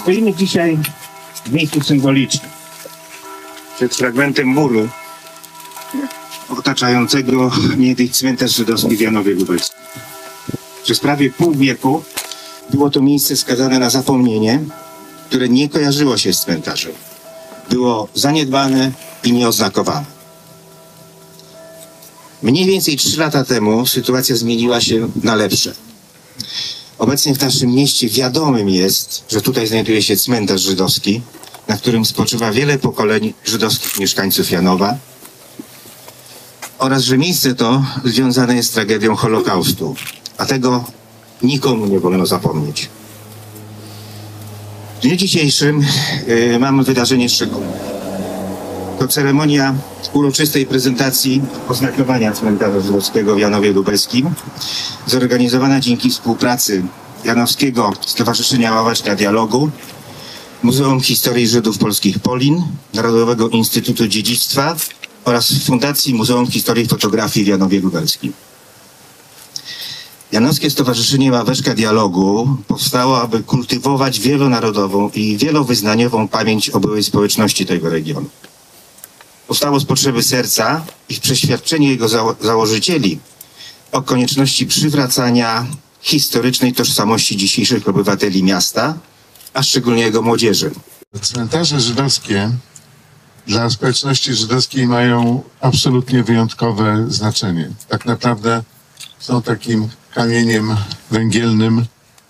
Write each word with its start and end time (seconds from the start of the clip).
Stoimy 0.00 0.34
dzisiaj 0.34 0.78
w 1.44 1.52
miejscu 1.52 1.80
symbolicznym. 1.82 2.50
Przed 3.76 3.96
fragmentem 3.96 4.46
muru 4.46 4.88
otaczającego 6.48 7.50
niegdyś 7.76 8.10
cmentarz 8.10 8.56
żydowski 8.56 8.96
w 8.96 9.00
Janowie 9.00 9.34
Lubelskim. 9.34 9.78
Przez 10.82 11.00
prawie 11.00 11.30
pół 11.30 11.54
wieku 11.54 12.02
było 12.70 12.90
to 12.90 13.00
miejsce 13.00 13.36
skazane 13.36 13.78
na 13.78 13.90
zapomnienie, 13.90 14.60
które 15.28 15.48
nie 15.48 15.68
kojarzyło 15.68 16.16
się 16.16 16.32
z 16.32 16.40
cmentarzem. 16.40 16.92
Było 17.70 18.08
zaniedbane 18.14 18.92
i 19.24 19.32
nieoznakowane. 19.32 20.06
Mniej 22.42 22.66
więcej 22.66 22.96
trzy 22.96 23.18
lata 23.18 23.44
temu 23.44 23.86
sytuacja 23.86 24.36
zmieniła 24.36 24.80
się 24.80 25.08
na 25.22 25.34
lepsze. 25.34 25.74
Obecnie 27.00 27.34
w 27.34 27.40
naszym 27.40 27.70
mieście 27.70 28.08
wiadomym 28.08 28.68
jest, 28.68 29.24
że 29.28 29.40
tutaj 29.40 29.66
znajduje 29.66 30.02
się 30.02 30.16
cmentarz 30.16 30.60
żydowski, 30.60 31.20
na 31.68 31.76
którym 31.76 32.04
spoczywa 32.04 32.52
wiele 32.52 32.78
pokoleń 32.78 33.34
żydowskich 33.44 33.98
mieszkańców 33.98 34.50
Janowa 34.50 34.96
oraz 36.78 37.02
że 37.02 37.18
miejsce 37.18 37.54
to 37.54 37.84
związane 38.04 38.56
jest 38.56 38.70
z 38.70 38.72
tragedią 38.72 39.16
Holokaustu, 39.16 39.94
a 40.38 40.46
tego 40.46 40.84
nikomu 41.42 41.86
nie 41.86 42.00
wolno 42.00 42.26
zapomnieć. 42.26 42.88
W 44.98 45.02
dniu 45.02 45.16
dzisiejszym 45.16 45.84
y, 46.28 46.58
mamy 46.58 46.84
wydarzenie 46.84 47.28
szczególne. 47.28 47.99
To 49.00 49.08
ceremonia 49.08 49.74
uroczystej 50.12 50.66
prezentacji 50.66 51.42
oznakowania 51.68 52.32
cmentarza 52.32 52.80
żydowskiego 52.80 53.34
w 53.34 53.38
Janowie 53.38 53.72
Lubelskim, 53.72 54.30
zorganizowana 55.06 55.80
dzięki 55.80 56.10
współpracy 56.10 56.82
Janowskiego 57.24 57.92
Stowarzyszenia 58.06 58.74
Ławeczka 58.74 59.16
Dialogu, 59.16 59.70
Muzeum 60.62 61.00
Historii 61.00 61.48
Żydów 61.48 61.78
Polskich 61.78 62.18
Polin, 62.18 62.62
Narodowego 62.94 63.48
Instytutu 63.48 64.08
Dziedzictwa 64.08 64.76
oraz 65.24 65.52
Fundacji 65.64 66.14
Muzeum 66.14 66.46
Historii 66.50 66.86
Fotografii 66.86 67.44
w 67.44 67.48
Janowie 67.48 67.80
Lubelskim. 67.80 68.32
Janowskie 70.32 70.70
Stowarzyszenie 70.70 71.32
Ławeczka 71.32 71.74
Dialogu 71.74 72.56
powstało, 72.68 73.20
aby 73.20 73.42
kultywować 73.42 74.20
wielonarodową 74.20 75.10
i 75.14 75.36
wielowyznaniową 75.36 76.28
pamięć 76.28 76.70
o 76.70 76.80
byłej 76.80 77.04
społeczności 77.04 77.66
tego 77.66 77.90
regionu. 77.90 78.28
Powstało 79.50 79.80
z 79.80 79.84
potrzeby 79.84 80.22
serca 80.22 80.84
i 81.08 81.14
w 81.14 81.20
przeświadczeniu 81.20 81.88
jego 81.90 82.08
zało 82.08 82.36
założycieli 82.40 83.18
o 83.92 84.02
konieczności 84.02 84.66
przywracania 84.66 85.66
historycznej 86.00 86.72
tożsamości 86.72 87.36
dzisiejszych 87.36 87.88
obywateli 87.88 88.42
miasta, 88.42 88.98
a 89.54 89.62
szczególnie 89.62 90.02
jego 90.02 90.22
młodzieży. 90.22 90.70
Cmentarze 91.20 91.80
żydowskie 91.80 92.50
dla 93.46 93.70
społeczności 93.70 94.34
żydowskiej 94.34 94.86
mają 94.86 95.42
absolutnie 95.60 96.22
wyjątkowe 96.22 97.06
znaczenie. 97.08 97.70
Tak 97.88 98.06
naprawdę 98.06 98.62
są 99.18 99.42
takim 99.42 99.88
kamieniem 100.14 100.76
węgielnym 101.10 101.84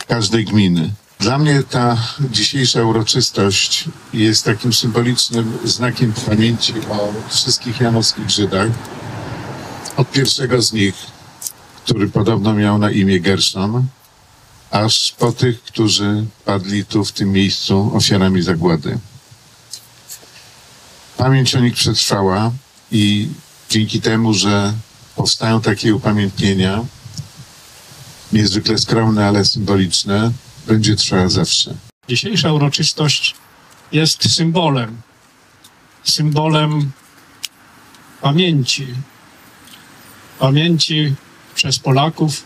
każdej 0.08 0.44
gminy. 0.44 0.90
Dla 1.20 1.38
mnie 1.38 1.62
ta 1.62 1.96
dzisiejsza 2.30 2.82
uroczystość 2.82 3.84
jest 4.12 4.44
takim 4.44 4.72
symbolicznym 4.72 5.58
znakiem 5.64 6.12
pamięci 6.12 6.74
o 6.90 7.12
wszystkich 7.28 7.80
janowskich 7.80 8.30
Żydach. 8.30 8.68
Od 9.96 10.10
pierwszego 10.10 10.62
z 10.62 10.72
nich, 10.72 10.94
który 11.84 12.08
podobno 12.08 12.54
miał 12.54 12.78
na 12.78 12.90
imię 12.90 13.20
Gershon, 13.20 13.86
aż 14.70 15.14
po 15.18 15.32
tych, 15.32 15.62
którzy 15.62 16.24
padli 16.44 16.84
tu 16.84 17.04
w 17.04 17.12
tym 17.12 17.32
miejscu 17.32 17.90
ofiarami 17.94 18.42
zagłady. 18.42 18.98
Pamięć 21.16 21.54
o 21.54 21.60
nich 21.60 21.74
przetrwała 21.74 22.52
i 22.92 23.28
dzięki 23.70 24.00
temu, 24.00 24.34
że 24.34 24.74
powstają 25.16 25.60
takie 25.60 25.94
upamiętnienia, 25.94 26.84
niezwykle 28.32 28.78
skromne, 28.78 29.26
ale 29.26 29.44
symboliczne, 29.44 30.32
będzie 30.66 30.96
trwała 30.96 31.28
zawsze. 31.28 31.74
Dzisiejsza 32.08 32.52
uroczystość 32.52 33.34
jest 33.92 34.32
symbolem, 34.32 35.00
symbolem 36.04 36.90
pamięci, 38.22 38.86
pamięci 40.38 41.14
przez 41.54 41.78
Polaków 41.78 42.44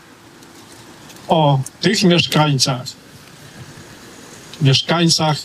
o 1.29 1.61
tych 1.81 2.03
mieszkańcach, 2.03 2.87
mieszkańcach 4.63 5.37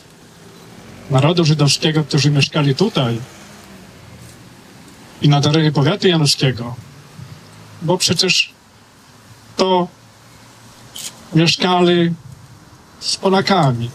narodu 1.10 1.46
żydowskiego, 1.46 2.04
którzy 2.04 2.32
mieszkali 2.32 2.76
tutaj 2.76 3.20
i 5.22 5.30
na 5.30 5.42
terenie 5.42 5.72
powiatu 5.72 6.08
janowskiego, 6.08 6.76
bo 7.82 7.98
przecież 7.98 8.54
to 9.58 9.88
mieszkali 11.34 12.14
z 13.00 13.16
Polakami. 13.16 13.90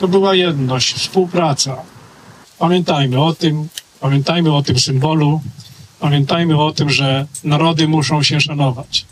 To 0.00 0.08
była 0.08 0.34
jedność, 0.34 0.94
współpraca. 0.94 1.76
Pamiętajmy 2.58 3.22
o 3.22 3.34
tym, 3.34 3.68
pamiętajmy 4.00 4.54
o 4.54 4.62
tym 4.62 4.78
symbolu, 4.78 5.40
pamiętajmy 6.00 6.60
o 6.62 6.72
tym, 6.72 6.90
że 6.90 7.26
narody 7.44 7.88
muszą 7.88 8.22
się 8.22 8.40
szanować. 8.40 9.06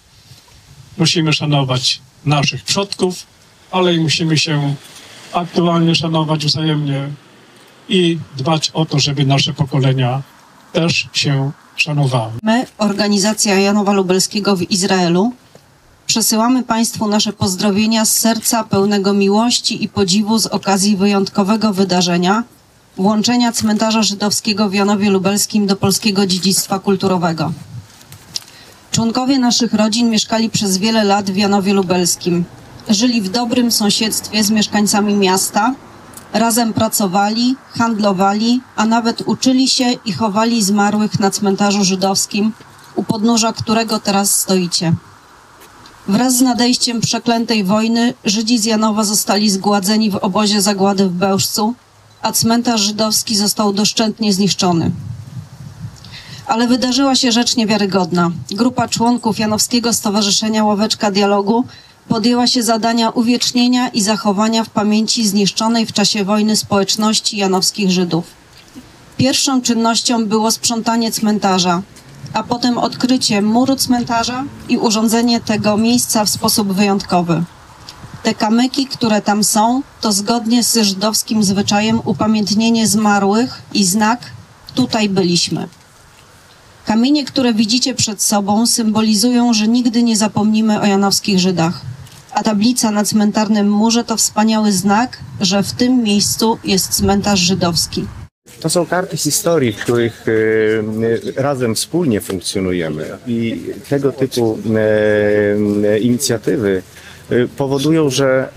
Musimy 0.99 1.33
szanować 1.33 2.01
naszych 2.25 2.63
przodków, 2.65 3.27
ale 3.71 3.95
i 3.95 4.01
musimy 4.01 4.39
się 4.39 4.75
aktualnie 5.33 5.95
szanować 5.95 6.47
wzajemnie 6.47 7.09
i 7.89 8.19
dbać 8.37 8.71
o 8.71 8.85
to, 8.85 8.99
żeby 8.99 9.27
nasze 9.27 9.53
pokolenia 9.53 10.23
też 10.73 11.09
się 11.13 11.51
szanowały. 11.77 12.33
My, 12.43 12.67
organizacja 12.79 13.59
Janowa 13.59 13.93
Lubelskiego 13.93 14.57
w 14.57 14.63
Izraelu, 14.63 15.33
przesyłamy 16.17 16.63
Państwu 16.63 17.09
nasze 17.09 17.33
pozdrowienia 17.33 18.05
z 18.05 18.13
serca 18.13 18.65
pełnego 18.65 19.15
miłości 19.15 19.85
i 19.85 19.89
podziwu 19.89 20.39
z 20.39 20.47
okazji 20.47 20.97
wyjątkowego 20.97 21.73
wydarzenia 21.73 22.45
włączenia 22.97 23.53
cmentarza 23.53 24.03
żydowskiego 24.03 24.69
w 24.69 24.75
Janowie 24.75 25.11
Lubelskim 25.11 25.67
do 25.67 25.77
polskiego 25.77 26.27
dziedzictwa 26.27 26.79
kulturowego. 26.79 27.53
Członkowie 28.91 29.39
naszych 29.39 29.75
rodzin 29.75 30.11
mieszkali 30.11 30.51
przez 30.51 30.79
wiele 30.79 31.05
lat 31.05 31.31
w 31.31 31.37
Janowie 31.37 31.75
Lubelskim. 31.75 32.45
Żyli 32.89 33.23
w 33.23 33.29
dobrym 33.29 33.73
sąsiedztwie 33.73 34.45
z 34.45 34.51
mieszkańcami 34.51 35.15
miasta, 35.15 35.75
razem 36.33 36.73
pracowali, 36.73 37.57
handlowali, 37.71 38.61
a 38.77 38.87
nawet 38.87 39.23
uczyli 39.27 39.69
się 39.69 39.93
i 40.05 40.13
chowali 40.13 40.63
zmarłych 40.63 41.21
na 41.21 41.31
cmentarzu 41.31 41.85
żydowskim, 41.85 42.53
u 42.95 43.05
podnóża 43.05 43.53
którego 43.53 44.01
teraz 44.01 44.41
stoicie. 44.41 44.93
Wraz 46.09 46.37
z 46.37 46.41
nadejściem 46.41 47.01
przeklętej 47.01 47.65
wojny 47.65 48.15
Żydzi 48.25 48.59
z 48.59 48.65
Janowa 48.65 49.05
zostali 49.05 49.51
zgładzeni 49.51 50.11
w 50.11 50.17
obozie 50.17 50.63
zagłady 50.63 51.09
w 51.09 51.13
Bełżcu, 51.13 51.75
a 52.23 52.33
cmentarz 52.33 52.81
żydowski 52.81 53.37
został 53.37 53.73
doszczętnie 53.73 54.33
zniszczony. 54.33 54.91
Ale 56.47 56.67
wydarzyła 56.67 57.15
się 57.17 57.33
rzecz 57.33 57.57
niewiarygodna. 57.57 58.31
Grupa 58.51 58.89
członków 58.89 59.39
Janowskiego 59.39 59.93
Stowarzyszenia 59.93 60.65
Ławeczka 60.65 61.11
Dialogu 61.11 61.65
podjęła 62.09 62.47
się 62.47 62.63
zadania 62.63 63.11
uwiecznienia 63.11 63.89
i 63.89 64.03
zachowania 64.03 64.65
w 64.65 64.71
pamięci 64.71 65.29
zniszczonej 65.29 65.87
w 65.87 65.93
czasie 65.93 66.25
wojny 66.25 66.57
społeczności 66.57 67.37
janowskich 67.37 67.91
Żydów. 67.91 68.25
Pierwszą 69.17 69.63
czynnością 69.63 70.27
było 70.27 70.51
sprzątanie 70.51 71.13
cmentarza, 71.13 71.83
a 72.33 72.43
potem 72.43 72.79
odkrycie 72.79 73.43
muru 73.43 73.77
cmentarza 73.77 74.45
i 74.69 74.79
urządzenie 74.79 75.41
tego 75.41 75.77
miejsca 75.77 76.25
w 76.25 76.29
sposób 76.29 76.73
wyjątkowy. 76.73 77.45
Te 78.23 78.35
kamyki, 78.35 78.87
które 78.87 79.23
tam 79.23 79.45
są, 79.45 79.83
to 80.01 80.13
zgodnie 80.13 80.63
z 80.63 80.75
żydowskim 80.75 81.45
zwyczajem 81.45 82.01
upamiętnienie 82.05 82.87
zmarłych 82.87 83.63
i 83.75 83.85
znak 83.85 84.21
tutaj 84.75 85.09
byliśmy. 85.09 85.69
Kamienie, 86.87 87.25
które 87.25 87.55
widzicie 87.55 87.95
przed 87.95 88.23
sobą, 88.23 88.67
symbolizują, 88.67 89.53
że 89.53 89.69
nigdy 89.69 90.03
nie 90.03 90.17
zapomnimy 90.17 90.81
o 90.81 90.87
janowskich 90.87 91.39
Żydach. 91.39 91.81
A 92.33 92.43
tablica 92.43 92.91
na 92.91 93.05
cmentarnym 93.05 93.71
murze 93.71 94.05
to 94.05 94.17
wspaniały 94.17 94.73
znak, 94.73 95.19
że 95.41 95.63
w 95.63 95.73
tym 95.73 96.03
miejscu 96.03 96.59
jest 96.65 96.89
cmentarz 96.89 97.41
żydowski. 97.41 98.07
To 98.67 98.71
są 98.71 98.87
karty 98.87 99.17
historii, 99.17 99.73
w 99.73 99.77
których 99.77 100.25
e, 101.37 101.43
razem 101.43 101.75
wspólnie 101.75 102.21
funkcjonujemy 102.21 103.19
i 103.27 103.63
tego 103.89 104.13
typu 104.13 104.59
e, 105.85 105.99
inicjatywy 105.99 106.83
e, 107.31 107.35
powodują, 107.57 108.11
że 108.11 108.49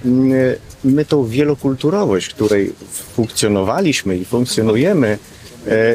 my 0.83 1.05
tą 1.05 1.27
wielokulturowość, 1.27 2.29
której 2.29 2.73
funkcjonowaliśmy 2.91 4.17
i 4.17 4.25
funkcjonujemy, 4.25 5.17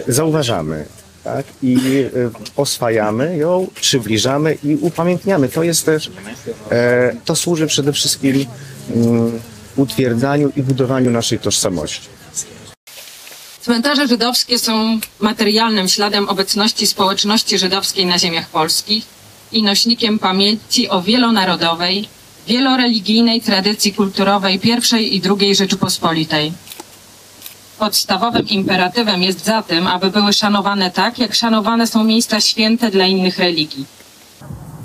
zauważamy. 0.08 0.84
Tak? 1.24 1.46
I 1.62 1.78
oswajamy 2.56 3.36
ją, 3.36 3.66
przybliżamy 3.74 4.56
i 4.64 4.76
upamiętniamy. 4.80 5.48
To 5.48 5.62
jest 5.62 5.86
też, 5.86 6.10
to 7.24 7.36
służy 7.36 7.66
przede 7.66 7.92
wszystkim 7.92 8.46
utwierdzaniu 9.76 10.52
i 10.56 10.62
budowaniu 10.62 11.10
naszej 11.10 11.38
tożsamości. 11.38 12.14
Cmentarze 13.64 14.08
żydowskie 14.08 14.58
są 14.58 14.98
materialnym 15.20 15.88
śladem 15.88 16.28
obecności 16.28 16.86
społeczności 16.86 17.58
żydowskiej 17.58 18.06
na 18.06 18.18
ziemiach 18.18 18.48
polskich 18.48 19.04
i 19.52 19.62
nośnikiem 19.62 20.18
pamięci 20.18 20.88
o 20.88 21.02
wielonarodowej, 21.02 22.08
wieloreligijnej 22.46 23.40
tradycji 23.40 23.92
kulturowej 23.92 24.60
I 24.64 25.16
i 25.16 25.22
II 25.40 25.54
Rzeczypospolitej. 25.54 26.52
Podstawowym 27.78 28.48
imperatywem 28.48 29.22
jest 29.22 29.44
zatem, 29.44 29.86
aby 29.86 30.10
były 30.10 30.32
szanowane 30.32 30.90
tak, 30.90 31.18
jak 31.18 31.34
szanowane 31.34 31.86
są 31.86 32.04
miejsca 32.04 32.40
święte 32.40 32.90
dla 32.90 33.06
innych 33.06 33.38
religii. 33.38 33.86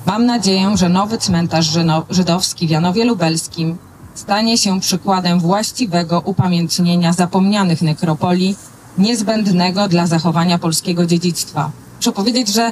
Mam 0.05 0.25
nadzieję, 0.25 0.77
że 0.77 0.89
nowy 0.89 1.17
cmentarz 1.17 1.67
żydowski 2.09 2.67
w 2.67 2.69
Janowie 2.69 3.05
Lubelskim 3.05 3.77
stanie 4.15 4.57
się 4.57 4.79
przykładem 4.79 5.39
właściwego 5.39 6.21
upamiętnienia 6.25 7.13
zapomnianych 7.13 7.81
nekropolii, 7.81 8.55
niezbędnego 8.99 9.87
dla 9.87 10.07
zachowania 10.07 10.59
polskiego 10.59 11.05
dziedzictwa. 11.05 11.71
Muszę 11.97 12.11
powiedzieć, 12.11 12.47
że 12.47 12.71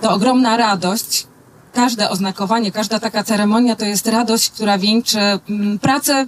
to 0.00 0.10
ogromna 0.12 0.56
radość. 0.56 1.26
Każde 1.72 2.10
oznakowanie, 2.10 2.72
każda 2.72 3.00
taka 3.00 3.24
ceremonia 3.24 3.76
to 3.76 3.84
jest 3.84 4.06
radość, 4.06 4.50
która 4.50 4.78
wieńczy 4.78 5.18
mm, 5.18 5.78
pracę 5.78 6.26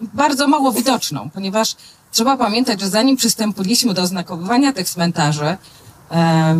bardzo 0.00 0.48
mało 0.48 0.72
widoczną, 0.72 1.30
ponieważ 1.34 1.76
trzeba 2.12 2.36
pamiętać, 2.36 2.80
że 2.80 2.88
zanim 2.88 3.16
przystępowaliśmy 3.16 3.94
do 3.94 4.02
oznakowywania 4.02 4.72
tych 4.72 4.88
cmentarzy, 4.88 5.56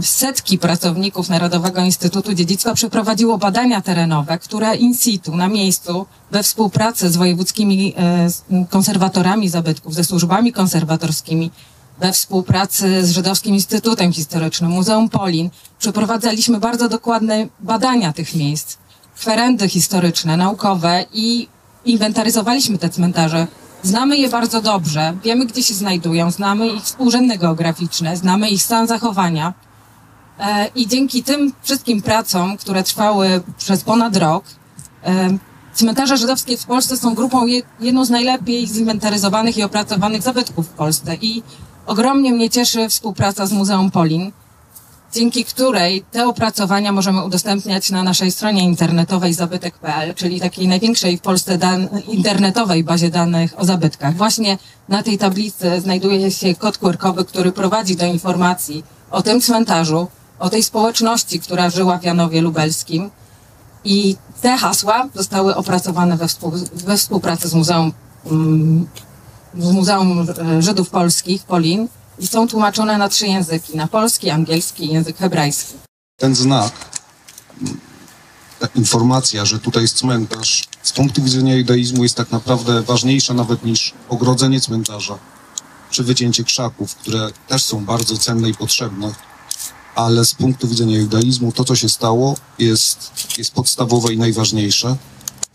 setki 0.02 0.58
pracowników 0.58 1.28
Narodowego 1.28 1.80
Instytutu 1.80 2.34
Dziedzictwa 2.34 2.74
przeprowadziło 2.74 3.38
badania 3.38 3.80
terenowe, 3.80 4.38
które 4.38 4.76
in 4.76 4.94
situ, 4.94 5.36
na 5.36 5.48
miejscu, 5.48 6.06
we 6.30 6.42
współpracy 6.42 7.10
z 7.10 7.16
wojewódzkimi 7.16 7.94
e, 7.96 8.66
konserwatorami 8.70 9.48
zabytków, 9.48 9.94
ze 9.94 10.04
służbami 10.04 10.52
konserwatorskimi, 10.52 11.50
we 11.98 12.12
współpracy 12.12 13.06
z 13.06 13.10
Żydowskim 13.10 13.54
Instytutem 13.54 14.12
Historycznym, 14.12 14.70
Muzeum 14.70 15.08
Polin, 15.08 15.50
przeprowadzaliśmy 15.78 16.60
bardzo 16.60 16.88
dokładne 16.88 17.46
badania 17.60 18.12
tych 18.12 18.34
miejsc, 18.34 18.76
kwerendy 19.16 19.68
historyczne, 19.68 20.36
naukowe 20.36 21.04
i 21.12 21.48
inwentaryzowaliśmy 21.84 22.78
te 22.78 22.90
cmentarze. 22.90 23.46
Znamy 23.82 24.16
je 24.16 24.28
bardzo 24.28 24.62
dobrze, 24.62 25.16
wiemy 25.24 25.46
gdzie 25.46 25.62
się 25.62 25.74
znajdują, 25.74 26.30
znamy 26.30 26.68
ich 26.68 26.82
współrzędne 26.82 27.38
geograficzne, 27.38 28.16
znamy 28.16 28.50
ich 28.50 28.62
stan 28.62 28.86
zachowania. 28.86 29.54
E, 30.38 30.66
I 30.74 30.86
dzięki 30.86 31.22
tym 31.22 31.52
wszystkim 31.62 32.02
pracom, 32.02 32.56
które 32.56 32.82
trwały 32.82 33.40
przez 33.58 33.84
ponad 33.84 34.16
rok, 34.16 34.44
e, 35.04 35.38
cmentarze 35.74 36.16
żydowskie 36.16 36.56
w 36.56 36.66
Polsce 36.66 36.96
są 36.96 37.14
grupą 37.14 37.46
je, 37.46 37.62
jedną 37.80 38.04
z 38.04 38.10
najlepiej 38.10 38.66
zinwentaryzowanych 38.66 39.58
i 39.58 39.62
opracowanych 39.62 40.22
zabytków 40.22 40.66
w 40.66 40.70
Polsce. 40.70 41.16
I 41.20 41.42
ogromnie 41.86 42.32
mnie 42.32 42.50
cieszy 42.50 42.88
współpraca 42.88 43.46
z 43.46 43.52
Muzeum 43.52 43.90
Polin, 43.90 44.32
dzięki 45.12 45.44
której 45.44 46.04
te 46.10 46.26
opracowania 46.26 46.92
możemy 46.92 47.24
udostępniać 47.24 47.90
na 47.90 48.02
naszej 48.02 48.32
stronie 48.32 48.64
internetowej 48.64 49.34
zabytek.pl, 49.34 50.14
czyli 50.14 50.40
takiej 50.40 50.68
największej 50.68 51.18
w 51.18 51.20
Polsce 51.20 51.58
internetowej 52.08 52.84
bazie 52.84 53.10
danych 53.10 53.60
o 53.60 53.64
zabytkach. 53.64 54.16
Właśnie 54.16 54.58
na 54.88 55.02
tej 55.02 55.18
tablicy 55.18 55.80
znajduje 55.80 56.30
się 56.30 56.54
kod 56.54 56.78
QR-kowy, 56.78 57.24
który 57.24 57.52
prowadzi 57.52 57.96
do 57.96 58.06
informacji 58.06 58.84
o 59.10 59.22
tym 59.22 59.40
cmentarzu, 59.40 60.08
o 60.38 60.50
tej 60.50 60.62
społeczności, 60.62 61.40
która 61.40 61.70
żyła 61.70 61.98
w 61.98 62.04
Janowie 62.04 62.40
Lubelskim. 62.40 63.10
I 63.84 64.16
te 64.42 64.56
hasła 64.56 65.08
zostały 65.14 65.56
opracowane 65.56 66.16
we, 66.16 66.28
współ, 66.28 66.52
we 66.74 66.96
współpracy 66.96 67.48
z 67.48 67.54
Muzeum, 67.54 67.92
z 69.54 69.72
Muzeum 69.72 70.26
e, 70.28 70.62
Żydów 70.62 70.90
Polskich, 70.90 71.44
Polin, 71.44 71.88
i 72.18 72.26
są 72.26 72.48
tłumaczone 72.48 72.98
na 72.98 73.08
trzy 73.08 73.26
języki, 73.26 73.76
na 73.76 73.86
polski, 73.86 74.30
angielski 74.30 74.84
i 74.84 74.92
język 74.92 75.16
hebrajski. 75.16 75.74
ten 76.16 76.34
znak, 76.34 76.72
ta 78.60 78.68
informacja, 78.74 79.44
że 79.44 79.58
tutaj 79.58 79.82
jest 79.82 79.96
cmentarz, 79.96 80.64
z 80.82 80.92
punktu 80.92 81.22
widzenia 81.22 81.56
judaizmu 81.56 82.02
jest 82.02 82.14
tak 82.14 82.30
naprawdę 82.30 82.82
ważniejsza 82.82 83.34
nawet 83.34 83.64
niż 83.64 83.94
ogrodzenie 84.08 84.60
cmentarza, 84.60 85.18
czy 85.90 86.04
wycięcie 86.04 86.44
krzaków, 86.44 86.94
które 86.94 87.30
też 87.48 87.64
są 87.64 87.84
bardzo 87.84 88.18
cenne 88.18 88.48
i 88.48 88.54
potrzebne, 88.54 89.12
ale 89.94 90.24
z 90.24 90.34
punktu 90.34 90.68
widzenia 90.68 90.98
judaizmu 90.98 91.52
to, 91.52 91.64
co 91.64 91.76
się 91.76 91.88
stało, 91.88 92.36
jest, 92.58 93.10
jest 93.38 93.50
podstawowe 93.50 94.12
i 94.12 94.18
najważniejsze, 94.18 94.96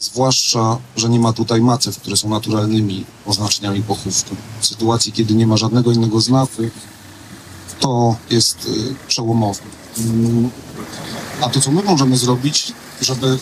zwłaszcza, 0.02 0.78
że 0.96 1.10
nie 1.10 1.20
ma 1.20 1.34
tutaj 1.34 1.62
macew, 1.62 1.98
które 1.98 2.18
są 2.18 2.30
naturalnymi 2.30 3.06
oznaczeniami 3.26 3.84
pochówku. 3.84 4.36
W 4.62 4.68
sytuacji, 4.68 5.12
kiedy 5.12 5.34
nie 5.34 5.48
ma 5.48 5.58
żadnego 5.58 5.92
innego 5.92 6.22
znaku, 6.22 6.64
to 7.80 8.16
jest 8.30 8.66
y, 8.66 8.96
przełomowe. 9.08 9.62
Mm, 9.98 10.50
A 11.42 11.50
to, 11.50 11.62
co 11.62 11.72
my 11.72 11.84
możemy 11.84 12.18
zrobić, 12.18 12.74
żeby, 13.02 13.40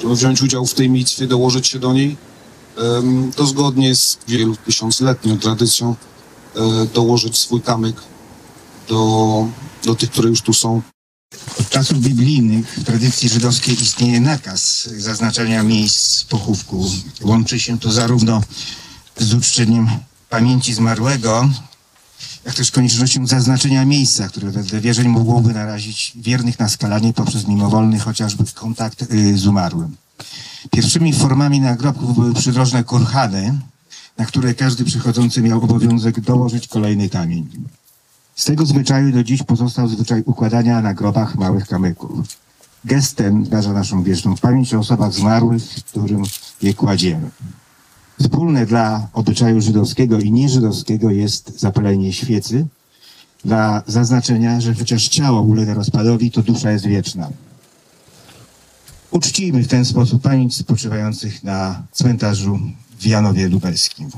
żeby 0.00 0.16
wziąć 0.16 0.42
udział 0.42 0.66
w 0.66 0.74
tej 0.74 0.90
mitwie, 0.90 1.26
dołożyć 1.26 1.66
się 1.66 1.78
do 1.78 1.92
niej, 1.92 2.16
to 3.36 3.46
zgodnie 3.46 3.96
z 3.96 4.18
wielu 4.28 4.56
tysiącletnią 4.56 5.38
tradycją 5.38 5.96
e, 6.56 6.86
dołożyć 6.94 7.38
swój 7.38 7.60
kamyk 7.60 7.96
do, 8.88 9.46
do 9.84 9.94
tych, 9.94 10.10
które 10.10 10.28
już 10.28 10.42
tu 10.42 10.52
są. 10.52 10.82
Od 11.60 11.68
czasów 11.70 12.00
biblijnych 12.00 12.74
w 12.78 12.84
tradycji 12.84 13.28
żydowskiej 13.28 13.82
istnieje 13.82 14.20
nakaz 14.20 14.88
zaznaczania 14.96 15.62
miejsc 15.62 16.24
pochówku. 16.24 16.90
Łączy 17.22 17.60
się 17.60 17.78
to 17.78 17.92
zarówno 17.92 18.42
z 19.18 19.34
uczczeniem 19.34 19.90
pamięci 20.30 20.74
zmarłego, 20.74 21.50
jak 22.44 22.54
też 22.54 22.70
koniecznością 22.70 23.26
zaznaczenia 23.26 23.84
miejsca, 23.84 24.28
które 24.28 24.50
wedle 24.50 24.80
wierzeń 24.80 25.08
mogłoby 25.08 25.52
narazić 25.52 26.12
wiernych 26.16 26.58
na 26.58 26.68
skalanie 26.68 27.12
poprzez 27.12 27.46
mimowolny 27.46 27.98
chociażby 27.98 28.44
kontakt 28.54 29.02
y, 29.02 29.38
z 29.38 29.46
umarłym. 29.46 29.96
Pierwszymi 30.70 31.12
formami 31.12 31.60
nagrobków 31.60 32.14
były 32.14 32.34
przydrożne 32.34 32.84
kurhany, 32.84 33.58
na 34.18 34.26
które 34.26 34.54
każdy 34.54 34.84
przychodzący 34.84 35.42
miał 35.42 35.64
obowiązek 35.64 36.20
dołożyć 36.20 36.68
kolejny 36.68 37.08
kamień. 37.08 37.48
Z 38.36 38.44
tego 38.44 38.66
zwyczaju 38.66 39.12
do 39.12 39.24
dziś 39.24 39.42
pozostał 39.42 39.88
zwyczaj 39.88 40.22
układania 40.26 40.80
na 40.80 40.94
grobach 40.94 41.34
małych 41.34 41.66
kamyków. 41.66 42.26
Gest 42.84 43.16
ten 43.16 43.44
wyraża 43.44 43.72
naszą 43.72 44.02
wieczną 44.02 44.36
pamięć 44.36 44.74
o 44.74 44.78
osobach 44.78 45.12
zmarłych, 45.12 45.62
którym 45.86 46.22
je 46.62 46.74
kładziemy. 46.74 47.30
Wspólne 48.20 48.66
dla 48.66 49.08
obyczaju 49.12 49.60
żydowskiego 49.60 50.18
i 50.18 50.32
nieżydowskiego 50.32 51.10
jest 51.10 51.60
zapalenie 51.60 52.12
świecy 52.12 52.66
dla 53.44 53.82
zaznaczenia, 53.86 54.60
że 54.60 54.74
chociaż 54.74 55.08
ciało 55.08 55.42
ulega 55.42 55.74
rozpadowi, 55.74 56.30
to 56.30 56.42
dusza 56.42 56.70
jest 56.70 56.86
wieczna. 56.86 57.30
Uczcijmy 59.10 59.62
w 59.62 59.68
ten 59.68 59.84
sposób 59.84 60.22
pamięć 60.22 60.56
spoczywających 60.56 61.44
na 61.44 61.82
cmentarzu 61.92 62.60
w 62.98 63.06
Janowie 63.06 63.48
Lubelskim. 63.48 64.10